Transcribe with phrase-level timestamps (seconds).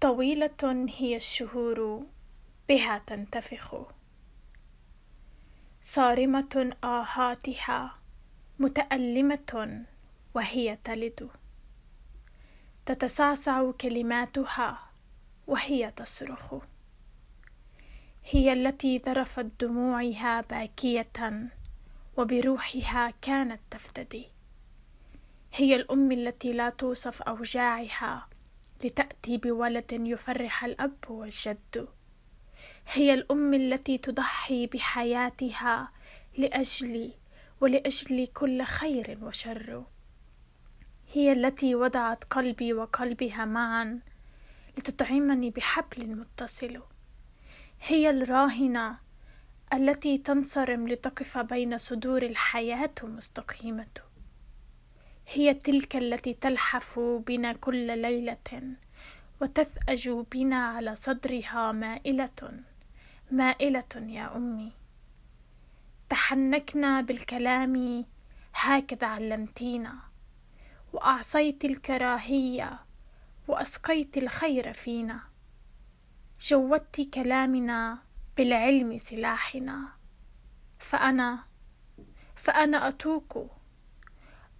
[0.00, 2.06] طويلة هي الشهور
[2.68, 3.76] بها تنتفخ.
[5.82, 7.98] صارمة آهاتها
[8.58, 9.84] متألمة
[10.34, 11.30] وهي تلد.
[12.86, 14.90] تتصعصع كلماتها
[15.46, 16.54] وهي تصرخ.
[18.24, 21.50] هي التي ذرفت دموعها باكية
[22.16, 24.26] وبروحها كانت تفتدي.
[25.52, 28.28] هي الأم التي لا توصف أوجاعها
[28.84, 31.88] لتأتي بولد يفرح الأب والجد.
[32.92, 35.92] هي الأم التي تضحي بحياتها
[36.38, 37.12] لأجلي
[37.60, 39.84] ولأجل كل خير وشر.
[41.12, 44.00] هي التي وضعت قلبي وقلبها معا
[44.78, 46.82] لتطعمني بحبل متصل.
[47.86, 48.98] هي الراهنة
[49.72, 54.09] التي تنصرم لتقف بين صدور الحياة مستقيمة.
[55.28, 58.74] هي تلك التي تلحف بنا كل ليلة
[59.40, 62.62] وتثأج بنا على صدرها مائلة.
[63.30, 64.72] مائلة يا أمي.
[66.08, 68.04] تحنكنا بالكلام
[68.54, 69.98] هكذا علمتينا.
[70.92, 72.78] وأعصيت الكراهية
[73.48, 75.20] وأسقيت الخير فينا.
[76.40, 77.98] جودت كلامنا
[78.36, 79.88] بالعلم سلاحنا.
[80.78, 81.44] فأنا
[82.34, 83.59] فأنا أتوق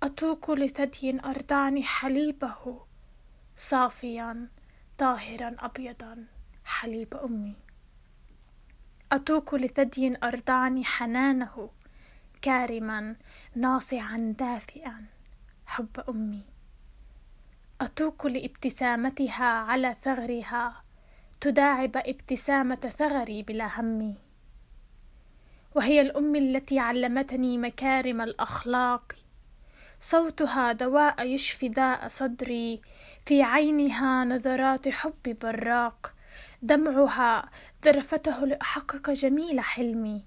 [0.02, 2.80] أتوق لثدي أرضعني حليبه
[3.56, 4.48] صافيا
[4.98, 6.26] طاهرا أبيضا
[6.64, 7.56] حليب أمي.
[9.12, 11.70] أتوق لثدي أرضعني حنانه
[12.42, 13.16] كارما
[13.54, 15.04] ناصعا دافئا
[15.66, 16.44] حب أمي.
[17.80, 20.84] أتوق لابتسامتها على ثغرها
[21.40, 24.14] تداعب ابتسامة ثغري بلا همي.
[25.74, 29.14] وهي الأم التي علمتني مكارم الأخلاق
[30.00, 32.80] صوتها دواء يشفي داء صدري.
[33.26, 36.14] في عينها نظرات حب براق.
[36.62, 37.50] دمعها
[37.84, 40.24] ذرفته لأحقق جميل حلمي.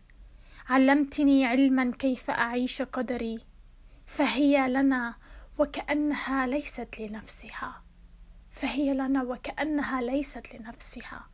[0.69, 3.39] علمتني علما كيف أعيش قدري.
[4.05, 5.15] فهي لنا
[5.57, 7.83] وكأنها ليست لنفسها.
[8.51, 11.27] فهي لنا وكأنها ليست لنفسها.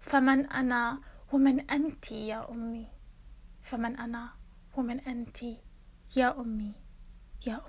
[0.00, 1.00] فمن أنا
[1.32, 2.88] ومن أنت يا أمي.
[3.62, 4.28] فمن أنا
[4.76, 5.42] ومن أنت
[6.16, 6.83] يا أمي.
[7.44, 7.60] Yo.